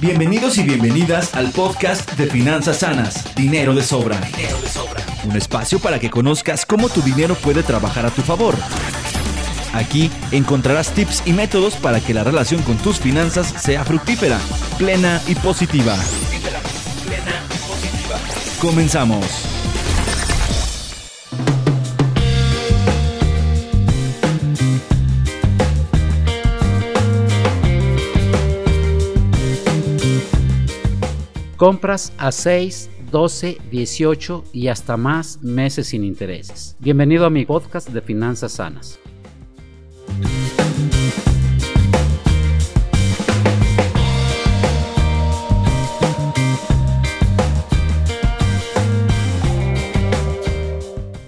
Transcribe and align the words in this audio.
Bienvenidos 0.00 0.58
y 0.58 0.62
bienvenidas 0.62 1.34
al 1.34 1.50
podcast 1.52 2.12
de 2.18 2.26
Finanzas 2.26 2.80
Sanas, 2.80 3.34
Dinero 3.34 3.74
de 3.74 3.82
Sobra. 3.82 4.20
Dinero 4.20 4.60
de 4.60 4.68
Sobra. 4.68 5.02
Un 5.24 5.36
espacio 5.36 5.78
para 5.78 5.98
que 5.98 6.10
conozcas 6.10 6.66
cómo 6.66 6.90
tu 6.90 7.00
dinero 7.00 7.34
puede 7.34 7.62
trabajar 7.62 8.04
a 8.04 8.10
tu 8.10 8.20
favor. 8.20 8.54
Aquí 9.72 10.10
encontrarás 10.32 10.90
tips 10.92 11.22
y 11.24 11.32
métodos 11.32 11.76
para 11.76 12.00
que 12.00 12.12
la 12.12 12.24
relación 12.24 12.62
con 12.62 12.76
tus 12.76 12.98
finanzas 12.98 13.54
sea 13.58 13.84
fructífera, 13.84 14.38
plena 14.76 15.22
y 15.26 15.34
positiva. 15.34 15.96
plena 17.06 17.42
y 17.54 17.58
positiva. 17.66 18.18
Comenzamos. 18.60 19.65
Compras 31.56 32.12
a 32.18 32.32
6, 32.32 32.90
12, 33.10 33.58
18 33.70 34.44
y 34.52 34.68
hasta 34.68 34.98
más 34.98 35.42
meses 35.42 35.86
sin 35.86 36.04
intereses. 36.04 36.76
Bienvenido 36.80 37.24
a 37.24 37.30
mi 37.30 37.46
podcast 37.46 37.88
de 37.88 38.02
Finanzas 38.02 38.52
Sanas. 38.52 38.98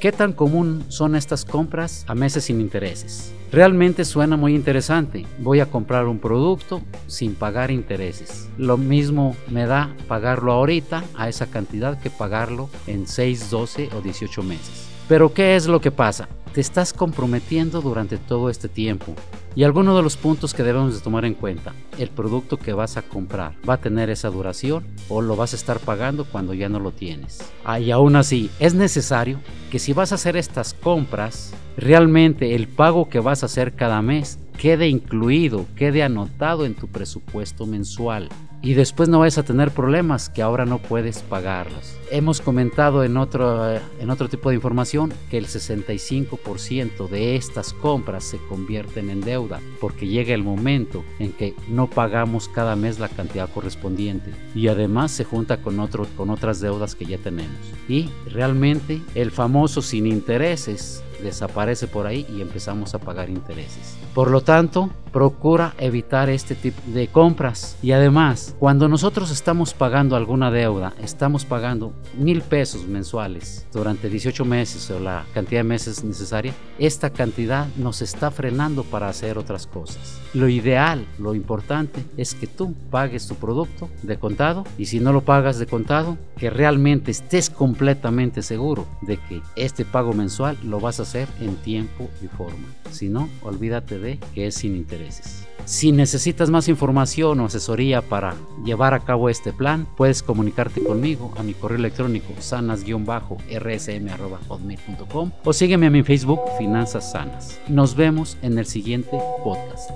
¿Qué 0.00 0.12
tan 0.12 0.32
común 0.32 0.86
son 0.88 1.14
estas 1.14 1.44
compras 1.44 2.06
a 2.08 2.14
meses 2.14 2.44
sin 2.44 2.62
intereses? 2.62 3.34
Realmente 3.52 4.06
suena 4.06 4.38
muy 4.38 4.54
interesante. 4.54 5.26
Voy 5.40 5.60
a 5.60 5.66
comprar 5.66 6.06
un 6.06 6.18
producto 6.18 6.80
sin 7.06 7.34
pagar 7.34 7.70
intereses. 7.70 8.48
Lo 8.56 8.78
mismo 8.78 9.36
me 9.50 9.66
da 9.66 9.94
pagarlo 10.08 10.52
ahorita 10.52 11.04
a 11.14 11.28
esa 11.28 11.48
cantidad 11.50 12.00
que 12.00 12.08
pagarlo 12.08 12.70
en 12.86 13.06
6, 13.06 13.50
12 13.50 13.90
o 13.94 14.00
18 14.00 14.42
meses. 14.42 14.88
Pero 15.06 15.34
¿qué 15.34 15.54
es 15.54 15.66
lo 15.66 15.82
que 15.82 15.90
pasa? 15.90 16.30
Te 16.54 16.62
estás 16.62 16.94
comprometiendo 16.94 17.82
durante 17.82 18.16
todo 18.16 18.48
este 18.48 18.70
tiempo. 18.70 19.14
Y 19.56 19.64
algunos 19.64 19.96
de 19.96 20.02
los 20.02 20.16
puntos 20.16 20.54
que 20.54 20.62
debemos 20.62 20.94
de 20.94 21.00
tomar 21.00 21.24
en 21.24 21.34
cuenta, 21.34 21.74
el 21.98 22.08
producto 22.08 22.56
que 22.56 22.72
vas 22.72 22.96
a 22.96 23.02
comprar, 23.02 23.54
¿va 23.68 23.74
a 23.74 23.80
tener 23.80 24.08
esa 24.08 24.30
duración 24.30 24.86
o 25.08 25.22
lo 25.22 25.34
vas 25.34 25.52
a 25.52 25.56
estar 25.56 25.80
pagando 25.80 26.24
cuando 26.24 26.54
ya 26.54 26.68
no 26.68 26.78
lo 26.78 26.92
tienes? 26.92 27.40
Ah, 27.64 27.80
y 27.80 27.90
aún 27.90 28.14
así, 28.14 28.48
es 28.60 28.74
necesario 28.74 29.40
que 29.70 29.80
si 29.80 29.92
vas 29.92 30.12
a 30.12 30.14
hacer 30.14 30.36
estas 30.36 30.72
compras, 30.72 31.52
realmente 31.76 32.54
el 32.54 32.68
pago 32.68 33.08
que 33.08 33.18
vas 33.18 33.42
a 33.42 33.46
hacer 33.46 33.74
cada 33.74 34.02
mes 34.02 34.38
quede 34.56 34.88
incluido, 34.88 35.66
quede 35.74 36.02
anotado 36.02 36.64
en 36.64 36.74
tu 36.74 36.86
presupuesto 36.86 37.66
mensual 37.66 38.28
y 38.62 38.74
después 38.74 39.08
no 39.08 39.20
vas 39.20 39.38
a 39.38 39.42
tener 39.42 39.70
problemas 39.70 40.28
que 40.28 40.42
ahora 40.42 40.66
no 40.66 40.78
puedes 40.78 41.22
pagarlos. 41.22 41.96
Hemos 42.10 42.40
comentado 42.40 43.04
en 43.04 43.16
otro, 43.16 43.76
en 43.76 44.10
otro 44.10 44.28
tipo 44.28 44.50
de 44.50 44.56
información 44.56 45.12
que 45.30 45.38
el 45.38 45.46
65% 45.46 47.08
de 47.08 47.36
estas 47.36 47.72
compras 47.72 48.24
se 48.24 48.38
convierten 48.48 49.10
en 49.10 49.20
deuda 49.20 49.60
porque 49.80 50.06
llega 50.06 50.34
el 50.34 50.42
momento 50.42 51.04
en 51.18 51.32
que 51.32 51.54
no 51.68 51.88
pagamos 51.88 52.48
cada 52.48 52.76
mes 52.76 52.98
la 52.98 53.08
cantidad 53.08 53.48
correspondiente 53.48 54.32
y 54.54 54.68
además 54.68 55.10
se 55.12 55.24
junta 55.24 55.62
con, 55.62 55.80
otro, 55.80 56.06
con 56.16 56.30
otras 56.30 56.60
deudas 56.60 56.94
que 56.94 57.06
ya 57.06 57.18
tenemos. 57.18 57.56
Y 57.88 58.10
realmente 58.26 59.00
el 59.14 59.30
famoso 59.30 59.82
sin 59.82 60.06
intereses 60.06 61.02
desaparece 61.22 61.86
por 61.86 62.06
ahí 62.06 62.26
y 62.34 62.40
empezamos 62.40 62.94
a 62.94 62.98
pagar 62.98 63.30
intereses. 63.30 63.96
Por 64.14 64.30
lo 64.30 64.40
tanto, 64.40 64.90
procura 65.12 65.74
evitar 65.78 66.28
este 66.30 66.54
tipo 66.54 66.80
de 66.86 67.08
compras. 67.08 67.76
Y 67.82 67.92
además, 67.92 68.49
cuando 68.58 68.88
nosotros 68.88 69.30
estamos 69.30 69.74
pagando 69.74 70.16
alguna 70.16 70.50
deuda, 70.50 70.92
estamos 71.02 71.44
pagando 71.44 71.92
mil 72.16 72.42
pesos 72.42 72.86
mensuales 72.86 73.66
durante 73.72 74.08
18 74.08 74.44
meses 74.44 74.90
o 74.90 75.00
la 75.00 75.24
cantidad 75.34 75.60
de 75.60 75.64
meses 75.64 76.04
necesaria, 76.04 76.54
esta 76.78 77.10
cantidad 77.10 77.66
nos 77.76 78.02
está 78.02 78.30
frenando 78.30 78.82
para 78.84 79.08
hacer 79.08 79.38
otras 79.38 79.66
cosas. 79.66 80.20
Lo 80.34 80.48
ideal, 80.48 81.06
lo 81.18 81.34
importante 81.34 82.04
es 82.16 82.34
que 82.34 82.46
tú 82.46 82.74
pagues 82.90 83.26
tu 83.26 83.34
producto 83.34 83.88
de 84.02 84.18
contado 84.18 84.64
y 84.78 84.86
si 84.86 85.00
no 85.00 85.12
lo 85.12 85.22
pagas 85.22 85.58
de 85.58 85.66
contado, 85.66 86.18
que 86.36 86.50
realmente 86.50 87.10
estés 87.10 87.50
completamente 87.50 88.42
seguro 88.42 88.86
de 89.02 89.16
que 89.16 89.42
este 89.56 89.84
pago 89.84 90.12
mensual 90.12 90.56
lo 90.64 90.80
vas 90.80 91.00
a 91.00 91.02
hacer 91.02 91.28
en 91.40 91.56
tiempo 91.56 92.08
y 92.22 92.26
forma. 92.26 92.68
Si 92.90 93.08
no, 93.08 93.28
olvídate 93.42 93.98
de 93.98 94.18
que 94.34 94.46
es 94.46 94.54
sin 94.54 94.76
intereses. 94.76 95.46
Si 95.70 95.92
necesitas 95.92 96.50
más 96.50 96.66
información 96.66 97.38
o 97.38 97.46
asesoría 97.46 98.02
para 98.02 98.34
llevar 98.64 98.92
a 98.92 98.98
cabo 98.98 99.28
este 99.28 99.52
plan, 99.52 99.86
puedes 99.96 100.20
comunicarte 100.20 100.82
conmigo 100.82 101.32
a 101.36 101.44
mi 101.44 101.54
correo 101.54 101.78
electrónico 101.78 102.34
sanas-rsm.com 102.40 105.30
o 105.44 105.52
sígueme 105.52 105.86
a 105.86 105.90
mi 105.90 106.02
Facebook 106.02 106.40
Finanzas 106.58 107.12
Sanas. 107.12 107.60
Nos 107.68 107.94
vemos 107.94 108.36
en 108.42 108.58
el 108.58 108.66
siguiente 108.66 109.16
podcast. 109.44 109.92